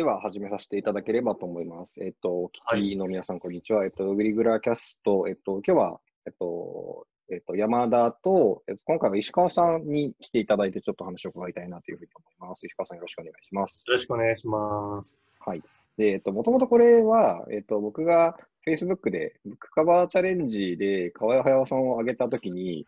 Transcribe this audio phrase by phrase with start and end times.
[0.00, 2.02] では始めさせていただければと思います。
[2.02, 3.84] えっ、と、お聞きの皆さん、こんにちは。
[3.84, 12.64] えっ、と、グリグラキャスト、えっ、と、今日は、えっ、と、えっ、と、山田と、えっと、今回は石川さんに来ていただいて、ちょっと話を伺いたいなというふうに思います。
[12.64, 13.84] 石川さん、よろしくお願いします。
[13.88, 15.18] よろしくお願いします。
[15.38, 15.62] はい。
[15.98, 22.86] で、えっと、もともとこれは、えっと、僕が Facebook で、ブックカバーチャレンジで、河合隼さんを挙げたときに、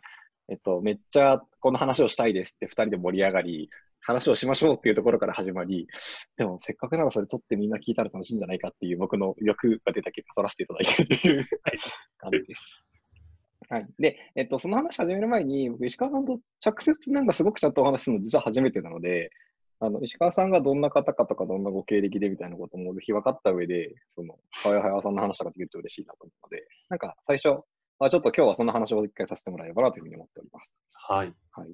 [0.49, 3.69] えっと、めっちゃこの話をしたいですって二人で盛り上がり、
[4.03, 5.87] 話をしましょうっていうところから始まり、
[6.37, 11.47] でもせっかくならそれ撮ってみんな聞いたら楽しいんじゃないかっていう僕の欲が出た結果撮らせていただいているという
[12.19, 12.85] 感じです。
[13.69, 13.87] はい。
[13.99, 19.31] で、えっと、その話始める前に、僕、石川さんと直接なんかすごくちゃんとお話しするの実は初めてなので、
[19.81, 27.63] あの、石川さんがどんな方かとか、どんなご経歴でみたいなこともぜひ分かった上で、その、河合隼さんの話とかできると嬉しいなと思うので、なんか最初、
[27.99, 30.75] あちょっと今日はその話を一回させてもらえればなというふうに思っております。
[30.93, 31.33] はい。
[31.53, 31.73] はい。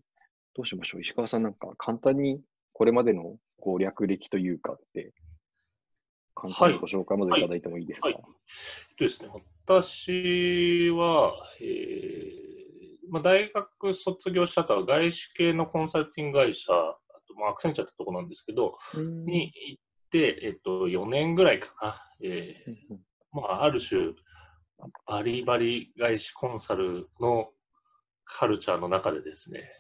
[0.59, 1.03] どうしましょう？
[1.03, 2.41] 石川さんなんか簡単に
[2.73, 5.13] これまでのこう略歴というかって、
[6.35, 8.15] 簡単にご紹介までいただいてもいいですか、はい。
[8.17, 8.25] はい。
[8.25, 9.31] えっとですね、
[9.65, 18.75] 私は、えーまあ、大学卒業した後は外資系のコンサルティング会社、あとまあアクセンチャーってとこなんですけど、
[19.27, 21.95] に行って、えっと、4年ぐらいかな。
[22.25, 22.97] えー
[23.31, 24.13] まあ、ある種、
[25.07, 27.51] バリバリ外資コンサルの
[28.25, 29.71] カルチャーの中でですね、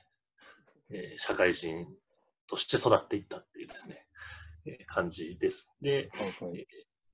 [0.90, 1.86] えー社会人
[2.46, 4.06] として育っていったっていうですね、
[4.66, 5.70] えー感じです。
[5.80, 6.66] で、はいはい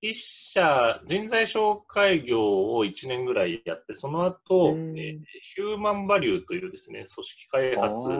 [0.07, 5.19] 一社、人材紹介業を1年ぐらいやって、その後、うんえー
[5.55, 8.11] ヒューマンバリューというですね、組織開発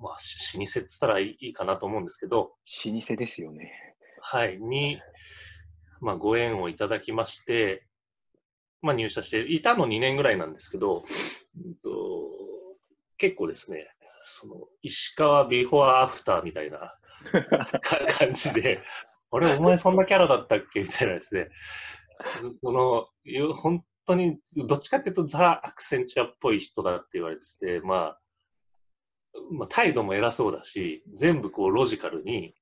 [0.00, 3.72] まあ、し老舗って言ったらいいかなと思うんですけど、老舗ですよね。
[4.20, 5.00] はい、に、
[6.00, 7.86] まあ、ご縁をいただきまして、
[8.80, 11.04] まあ、入社して、いたの2年ぐらいなんですけど、
[11.62, 11.90] うんと
[13.22, 13.86] 結構ですね、
[14.22, 16.98] その石川ビフォーアフターみたいな
[17.80, 18.80] か感じで、
[19.30, 20.80] あれ、お前そんなキャラだったっけ？
[20.80, 21.48] みたいなですね、
[22.60, 28.20] この、よ本当に、どっちかっていうとザ・アクセンチュアっぽい人だって言われてて、まあ、
[29.52, 32.56] まあ、態度も偉そうだし、全部こうロジカルに、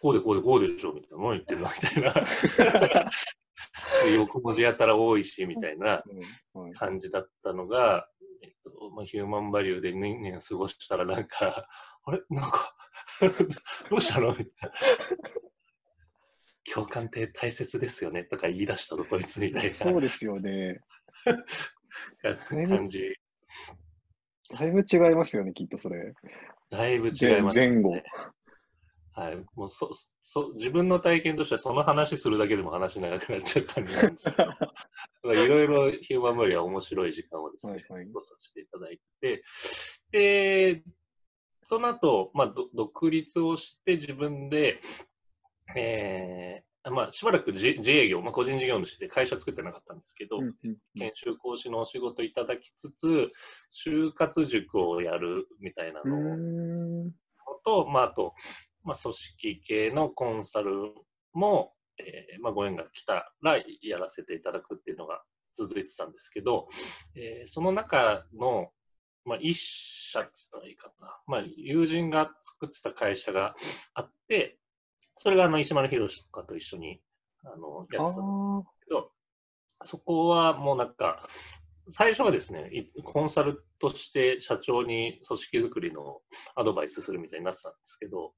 [0.00, 1.68] こうでこうでこうでしょみたいな、何言ってんの？
[1.68, 3.10] みたいな。
[4.14, 6.04] 横文字やたら多いし、みたいな
[6.74, 8.08] 感じだったのが、
[8.42, 11.68] えっとまあ、ヒューマンバリューで年々過ごしたらなんか、
[12.04, 12.20] あれ？
[12.30, 12.74] なんか、
[13.90, 14.28] どうしたの？
[14.30, 14.76] みたいな。
[16.72, 20.80] 共感って大切ですよねとか言い出したぞ、こいつみたいそうですよね。
[22.22, 22.36] な
[22.68, 23.14] 感じ。
[24.50, 26.12] だいぶ違いますよね、きっとそれ。
[26.70, 27.94] だいぶ違います、前後。
[29.18, 29.90] はい、もうそ
[30.20, 33.92] そ自分の体験としてはその話するだけでも話長くなっちゃったんで。
[33.92, 34.36] なんですけ
[35.24, 38.06] ど、いろいろヒューマンバリは面白い時間をですね、はいはい。
[38.06, 39.42] 過ごさせていただいて、
[40.12, 40.84] で、
[41.64, 44.80] その後、まあ、ど独立をして自分で、
[45.76, 50.76] えーまあ、しばらく自自営業、まあ、個人事業主で会社作ってなかったんですけど、うんうんうん。
[50.96, 53.30] 研修講師のお仕事いただきつつ、
[53.70, 57.10] 就活塾をやるみたいなうの
[57.64, 58.34] と、まあ、あと、
[58.88, 60.94] まあ、組織系のコンサル
[61.34, 65.22] も、えーまあ、ご縁が来たらやらせていただくっていうのが
[65.52, 66.68] 続いてたんですけど、
[67.14, 68.70] えーその中の、
[69.26, 73.54] まあ、一社っつったらいいかな、まあ、友人が作ってた会社が
[73.92, 74.58] あって、
[75.16, 77.02] それがあの石丸宏とかと一緒に
[77.44, 79.10] あのやってたんですけど、
[79.82, 81.28] そこはもうなんか、
[81.90, 82.70] 最初はですね、
[83.04, 86.20] コンサルとして社長に組織づくりの
[86.54, 88.32] アドバイスするみたいになってたんですけど、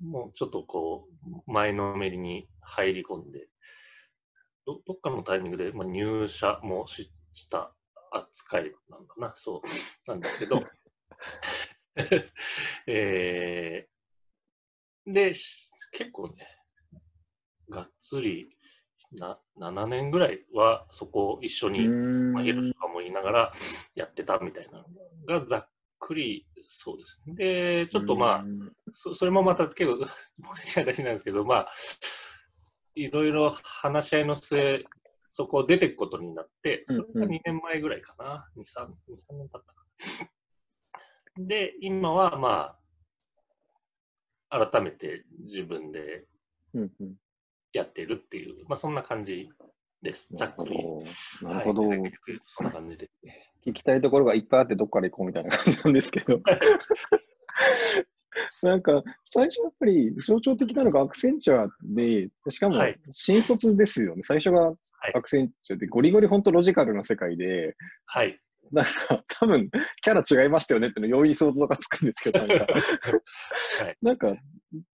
[0.00, 1.08] もうちょっとこ
[1.46, 3.48] う、前のめりに入り込んで、
[4.66, 7.74] どどっかのタイミングで、まあ、入社もしした
[8.12, 9.62] 扱いなんだな、そ
[10.06, 10.62] うなんですけど、
[12.86, 13.90] えー
[15.06, 16.34] で、し結構ね、
[17.68, 18.56] がっつり
[19.12, 23.52] な7年ぐらいはそこを一緒に、まあ、ヒロシとかも言いながら
[23.94, 24.84] やってたみたいなの
[25.26, 27.34] がざっくりそうですね。
[27.34, 28.44] で、ちょっとまあ、
[28.94, 30.06] そそれもまた結構、
[30.38, 31.68] 僕的には大事なんですけど、まあ、
[32.94, 34.84] いろいろ話し合いの末、
[35.30, 39.84] そこを出ていくことになって、それが2年前ぐらいかな、2、3, 2 3年経ったか
[41.38, 41.46] な。
[41.46, 42.76] で、今はま
[44.48, 46.26] あ、改めて自分で
[47.72, 49.50] やってるっていう、まあそんな感じ
[50.02, 50.28] です。
[50.32, 50.76] ざっくり。
[51.42, 51.88] なるほど。
[51.88, 52.04] はいん
[52.62, 53.10] な感じで。
[53.66, 56.40] 聞きたいところがいっぱいあってどっから行こうみたいな感じなんですけど。
[58.62, 64.22] なんか、最初やっぱり象徴的なのがアクセンチュアで、しかもはい新卒ですよね。
[64.24, 64.74] 最初がは
[65.08, 67.76] いアクセンチュアで、ゴリゴリ本当ロジカルな世界で、
[68.06, 68.40] はい。
[68.72, 69.68] なんか、多分、
[70.02, 72.78] キャラ違いましたよねっての容易に想像がつくんですけど、なんか、は
[73.90, 73.96] い。
[74.02, 74.36] なんか、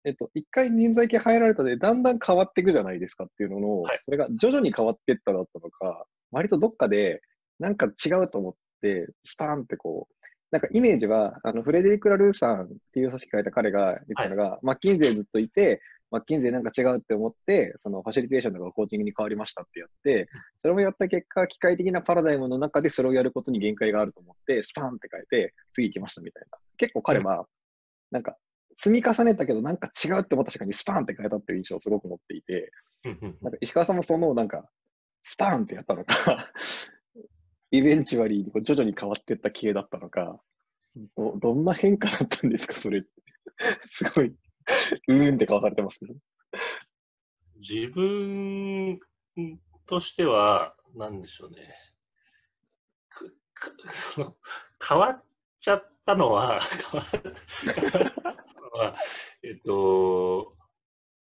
[0.04, 4.00] えっと、一回人材系入られたで、だんだん変わっていくじゃないですかっていうのの、はい。
[4.04, 7.22] それが徐々に変わっていっただったのか、割とどっかで、
[7.60, 10.23] なんか違うと思って、スパーンってこう、
[10.54, 20.30] なんかイメージは、あの、フレデリック・ラルーさんっていう組織書いた彼が言ったのが、マッキンゼーずっといて、マッキンゼーなんか違うって思って、そのファシリテーションとかコーチングに変わりましたってやって、
[20.62, 26.60] それもやった結果、機械的なパラダイムの中でそれをやることに限界があると思って、スパーンって変えて、次行きましたみたいな。
[26.78, 27.48] 結構彼は、
[28.12, 28.38] なんか、
[28.78, 32.72] 積み重ねたけど、なんか違うって思った瞬間にスパーンって変えたっていう印象をすごく持っていて、
[33.42, 34.70] なんか石川さんもその、なんか、
[35.24, 36.52] スパーンってやったのか、
[37.74, 40.40] イベンチュアリーにこう徐々に変わっていった系だったのか、
[41.18, 43.02] どどんな変化だったんですか、それ。
[43.86, 46.14] すごい、うーんって顔されてますけど。
[47.56, 49.00] 自分
[49.88, 51.74] としては、なんでしょうね。
[53.10, 54.38] くくその
[54.88, 55.24] 変わっ
[55.60, 56.60] ちゃったのは、
[56.92, 57.12] 変わっ
[58.54, 58.96] たのは、
[59.42, 60.56] えっと、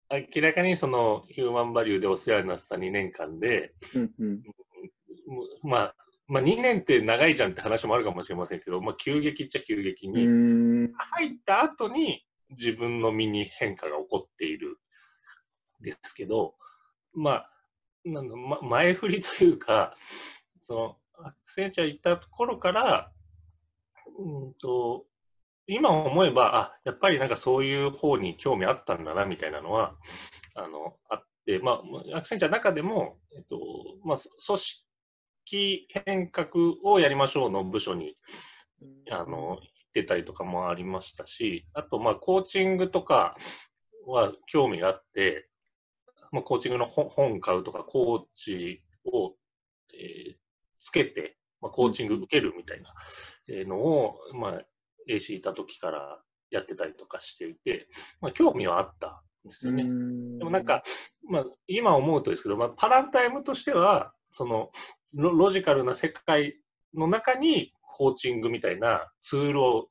[0.10, 4.44] 明らかにそのヒューマンバリューでお世話になってた2年間で、うんうん。
[5.64, 5.96] まあ、
[6.28, 10.94] まあ2年って長いじゃんって話もあるかもしれませんけど、まあ急激っちゃ急激うに。
[10.96, 14.78] 入った後に自分の身に変化が起こっている
[15.82, 16.56] んですけど、
[17.14, 17.52] まあ、
[18.06, 19.96] なんだま、前振りというか、
[20.60, 23.12] その、アクセンチャー行った頃から、
[24.20, 25.06] うんと、
[25.68, 29.96] 今思えば、あ、やっぱりなんかそういう方に興味あったんだな、みたいなのは、
[30.56, 31.82] あの、あって、ま
[32.14, 33.60] あ、アクセンチャーの中でも、えっと、
[34.04, 34.87] まあ、組織
[36.06, 36.50] 変革
[36.84, 38.16] をやりましょうの部署に
[39.12, 39.60] あの、行っ
[39.94, 43.36] てたりとかもありましたし、あと、まあ、コーチングとか
[44.06, 45.50] は興味があって、
[46.32, 49.34] まあ、コーチングの本本買うとか、コーチを、
[49.94, 50.38] えー
[50.80, 52.94] つけて、まあ、コーチング受けるみたいな
[53.50, 54.62] えーのを、まあ、
[55.10, 56.20] AC いた時から
[56.52, 57.88] やってたりとかしていて、
[58.22, 59.84] まあ、興味はあったんですよね。
[59.84, 60.84] でもなんか、
[61.28, 64.70] まあ、今思うとですけど、まあ、パラダイムとしては、その
[65.14, 66.56] ロロジカルな世界
[66.94, 69.88] の中にコーチングみたいなツールを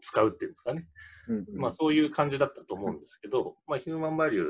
[0.00, 0.86] 使うっていうんですかね。
[1.28, 4.44] うんうん、まあ、そういう感じだったと思うんですけど、まあ、ヒューマンバリュー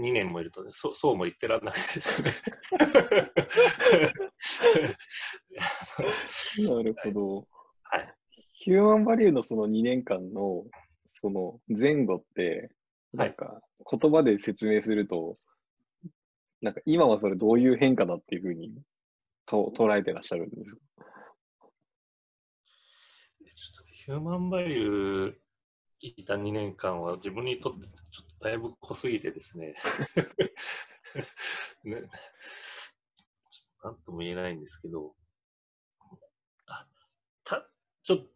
[0.00, 2.32] 2年もいるとね、そうそうも言ってらんなくてですね。
[6.68, 7.48] なるほど。
[7.82, 8.14] はい。
[8.54, 10.64] ヒューマンバリューのその2年間の
[11.08, 12.70] その前後って、
[13.12, 13.60] はないんか
[13.90, 15.36] 言葉で説明すると、
[16.62, 18.72] なんか今はそれどういう変化だっていうふうに
[19.46, 20.78] と捉えてらっしゃるんですか？
[23.54, 25.34] ちょっとヒューマンバリュー
[26.00, 29.74] いた2年間は自分にとってちょっとだいぶ濃すぎてですね。
[31.84, 32.02] ね
[33.84, 35.14] なんとも言えないんですけど、
[36.66, 36.86] あ
[37.44, 37.68] た
[38.02, 38.26] ちょ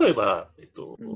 [0.00, 1.08] 例えば、えっと、うん。
[1.08, 1.12] あ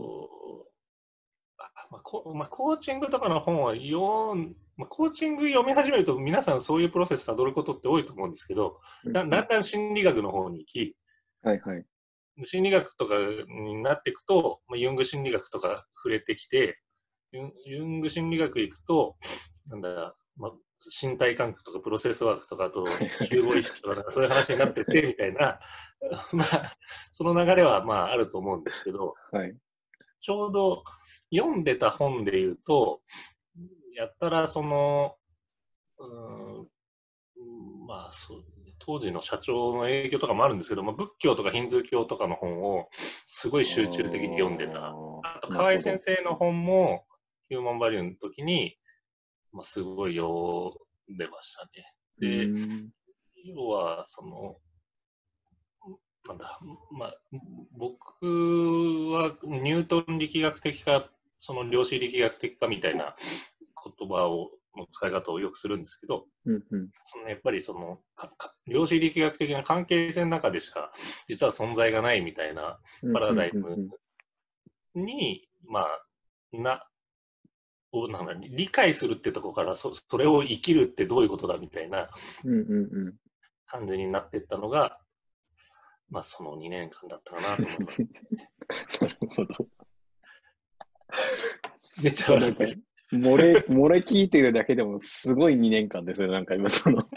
[1.90, 10.96] まあこまあ、コーチングとかの本は読ん、まあ、コーチング読み始めると皆さんそういうプロセスたどることって多いと思うんですけど、だだんだん心理学の方に行き、
[11.43, 11.84] はいはい。
[12.44, 13.14] 心理学とか
[13.49, 16.81] になっていくと、まあ、ユング心理学とか触れてきて、
[17.32, 19.16] ユング心理学行くと、
[19.70, 20.52] なんだ、まあ、
[21.02, 22.87] 身体感覚とかプロセスワークとか、あと
[23.26, 25.58] 集合意識とかそういう話になってて、 みたいな、
[26.32, 26.76] まあ、
[27.11, 29.56] その流れはまああると思うんですけど、はい。
[30.21, 30.85] ちょうど
[31.35, 33.00] 読んでた本で言うと、
[33.94, 35.16] やったらその、
[35.99, 38.44] うーん、まあそう、
[38.78, 42.88] 当時の社長の影響とかもあるんですけど、まあ、仏教とかヒンズー教とかの本を
[43.26, 44.88] すごい集中的に読んでた。
[44.88, 47.04] あと、河合先生の本も、
[47.49, 48.78] ヒューマンバリューの時に、
[49.52, 50.75] まあ、すごい読
[51.12, 51.70] んでましたね。
[52.18, 52.90] で、うん
[53.44, 54.56] 要は、その、
[56.26, 56.58] なんだ、
[56.90, 57.14] まあ、
[57.73, 58.26] 僕
[59.12, 61.08] はニュートン力学的か、
[61.38, 63.16] その量子力学的かみたいな
[63.99, 70.92] 言葉を、の使い方をよくするんですけど、うんうんそのやっぱりそのかか量子力学的な関係性の中でしか
[71.26, 72.78] 実は存在がないみたいな
[73.12, 73.88] パラダイム
[74.95, 75.87] に、まあ、
[76.52, 76.85] な、
[77.92, 82.11] をなんだ理解するってところからそ、それを生きるってどういうことだみたいな
[82.45, 83.14] うんうんうん
[83.66, 84.99] 感じになっていったのが、
[86.11, 88.09] まあ、その2年間だったかなと思って。
[89.04, 89.77] なるほど。
[92.03, 92.83] めっちゃ笑ってる。
[93.12, 96.31] 漏れ、漏れ聞いてるだけでもすごい2年間ですよ。
[96.31, 97.09] なんか今その、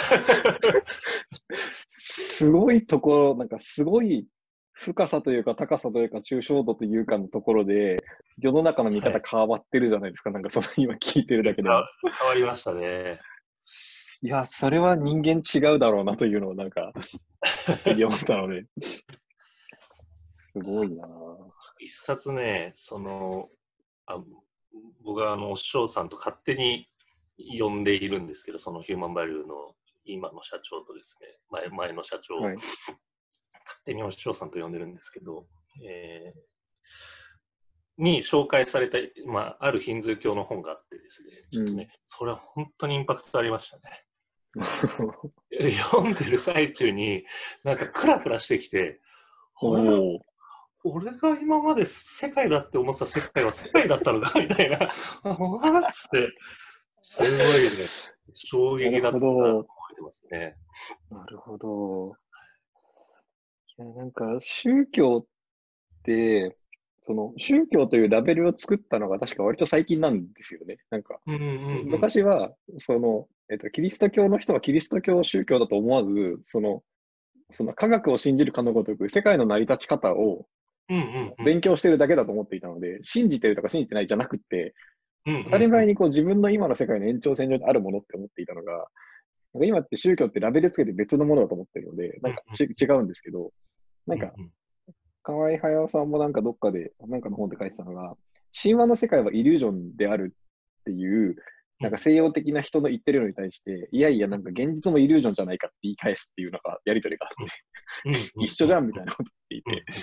[1.97, 4.25] すごいところ、なんかすごい
[4.73, 7.97] 深さというか高さというか抽象度というかのところで、
[8.39, 10.31] 世の中の見方変わってるじゃないですか。
[10.31, 11.77] なんかその今聞いてるだけで変
[12.27, 13.19] わりましたね。
[14.23, 16.91] いや、それは人間違うだろうなというのをなんか、
[17.85, 18.65] 思ったので、
[20.33, 21.07] すごいな
[21.79, 23.49] 一冊ね、その、
[24.13, 24.23] あ
[25.03, 26.87] 僕はあの、お師匠さんと勝手に
[27.59, 29.75] 呼んでいるんですけど、そのヒューマンバリューの
[30.05, 32.55] 今の社長とですね、前前の社長、はい
[33.63, 35.45] 勝手にお師匠さんと呼んでるんですけど、
[35.85, 36.39] えー
[37.97, 44.03] に紹介された、まあ、あるヒンズー教の本があってですね、ちょっとね、それは本当にインパクトありましたね。
[45.79, 47.25] 読んでる最中に、
[47.63, 48.99] なんかクラクラしてきて、
[49.61, 50.19] 俺がおお。
[50.83, 54.77] 俺が今まで世界だって思ってた世界は世界だったのか みたいな、
[55.23, 56.29] あわーっつって、
[57.01, 57.39] すごいね、
[58.33, 60.55] 衝撃だった覚えてますね。
[61.09, 62.15] なるほど。
[63.77, 66.57] いや、なんか宗教って、
[67.01, 70.77] その宗教というラベルを作ったのが確か割と最近なんですよね。
[70.89, 71.19] なんか
[71.85, 76.83] 昔は、その、えっと、キリスト教の人はキリスト教宗教だと思わず、その、
[77.49, 80.47] その科学を信じるかのごとく世界の成り立ち方を
[81.43, 84.73] 勉強してるだけだと思っていたので、信じてるとか信じてないじゃなくって、
[85.45, 88.73] 当たり前にこう自分の今の世界の延長線上にあるものって思っていたのが、
[89.53, 93.51] なんか今って宗教ってラベルつけて別のものだと思ってるので、なんかち違うんですけど、
[94.07, 94.33] なんか、
[95.23, 98.15] 河合隼さんもなんかどっかで、なんかの本で書いてたのが、
[98.59, 100.35] 神話の世界はイリュージョンである
[100.81, 101.35] っていう、
[101.79, 110.01] なんか西洋的な人の言ってるのに対して、いやいや、なんか現実もイリュージョンじゃないかって言い返すっていうのが、やりとりがあって、 一緒じゃんみたいなこと言っていうんて、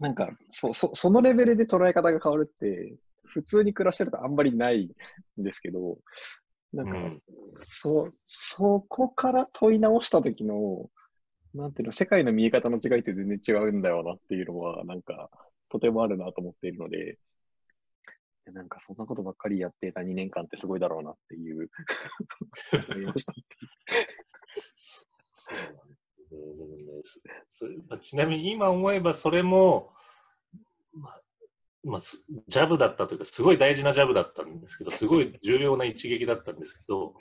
[0.00, 4.94] なんかそ、そ、そのレベルで捉え方が変わるって、普通に暮らしてるとあんまりない
[5.40, 5.98] んですけど、
[6.72, 7.22] なんか、うん
[7.62, 10.90] そ、そこから問い直した時の、
[11.54, 15.30] なんていうの、世界の見え方の違いって全然違うんだよなっていうのは、なんか、
[15.68, 17.18] とてもあるなと思っているので、
[18.52, 21.70] なんかそんなことばっかりやってた2年間ってすごいだろうなっていう、
[22.94, 23.34] 思いました。
[25.32, 27.44] そうなんですねでもねそそれまあ
[28.00, 29.92] ちなみに今思えばそれも、
[30.92, 31.20] ま
[31.84, 37.14] ま、ジャブだったというか、すごい大事なジャブだったんですけど、すごい重要な一撃だったんですけど、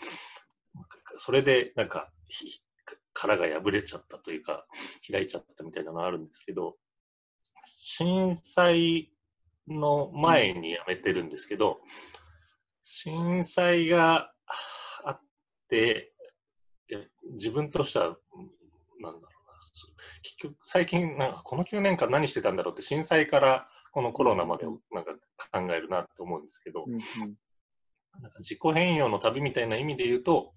[1.17, 2.11] それでなんか、
[3.13, 4.65] 殻が破れちゃったというか、
[5.09, 6.75] 開いちゃったみたいなのがあるんですけど、
[7.65, 9.11] 震災
[9.67, 11.79] の前に辞めてるんですけど、
[12.83, 14.31] 震災が
[15.03, 15.21] あっ
[15.69, 16.13] て、
[17.33, 18.15] 自分としては、うん
[18.99, 19.36] なんだろう、
[20.27, 25.13] 結局、最近、なんかこの9年間何してたんだろうって、震災からこのコロナまでをなんか
[25.51, 26.85] 考えるなって思うんですけど、
[28.21, 30.53] なんか自己変容の旅みたいな意味で言うと、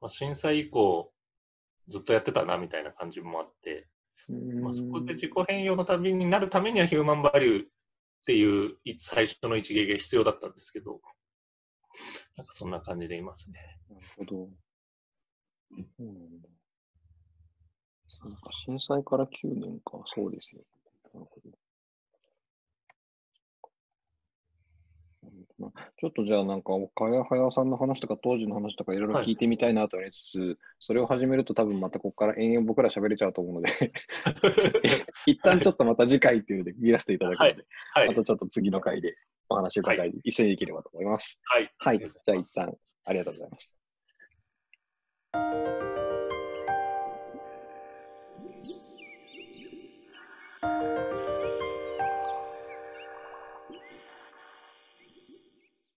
[0.00, 1.12] まあ、震災以降、
[1.88, 3.88] ずっとやってたなみたいな感じもあって、
[4.28, 7.66] うんまあ、そこで自己変容の旅になるためにはヒューマンバリューっ
[8.26, 11.00] ていうい最初の一撃が必要だったんですけど、
[12.36, 13.78] なんかそんな感じでいますね。
[13.90, 14.48] なるほど。
[15.96, 16.59] そうなん
[18.22, 18.30] だ。
[18.30, 20.62] なんか震災から9年か、そうですよ。
[21.14, 21.60] なるほど。
[25.98, 33.92] ちょっとじゃあなんか、岡谷隼さんの話とか当時の話とかいろいろはい聞いてみたいなと思いつつ、それを始めると多分またここから延々僕ら喋れちゃうと思うので、
[35.26, 38.14] 一旦ちょっとまた次回っていうので見らせていただくので、はいま。
[38.14, 39.14] たちょっと次の回で
[39.50, 41.40] お話を伺い、一緒にできればと思います。
[41.44, 41.70] はい。
[41.78, 41.98] はい。
[41.98, 42.74] じゃあ一旦
[43.04, 43.68] ありがとうございまし
[45.32, 45.89] た。